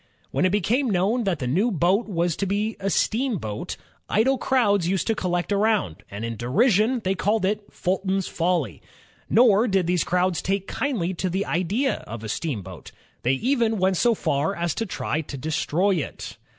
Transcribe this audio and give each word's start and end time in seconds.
When 0.31 0.45
it 0.45 0.51
became 0.51 0.89
known 0.89 1.25
that 1.25 1.37
the 1.37 1.45
new 1.45 1.69
boat 1.69 2.07
was 2.07 2.35
to 2.37 2.47
be 2.47 2.75
a 2.79 2.89
steamboat, 2.89 3.77
idle 4.09 4.39
crowds 4.39 4.87
used 4.87 5.05
to 5.05 5.13
collect 5.13 5.51
around, 5.53 5.97
and 6.09 6.25
in 6.25 6.37
derision 6.37 7.01
they 7.03 7.13
called 7.13 7.45
it 7.45 7.65
"Fulton's 7.71 8.27
Folly." 8.27 8.81
Nor 9.29 9.67
did 9.67 9.85
these 9.85 10.03
crowds 10.03 10.41
take 10.41 10.65
kindly 10.65 11.13
to 11.13 11.29
the 11.29 11.45
idea 11.45 11.97
of 12.07 12.23
a 12.23 12.29
steamboat; 12.29 12.91
they 13.21 13.33
even 13.33 13.77
went 13.77 13.95
so 13.97 14.15
far 14.15 14.55
as 14.55 14.73
to 14.73 14.87
try 14.87 15.21
to 15.21 15.37
destroy 15.37 15.91
it. 15.97 16.35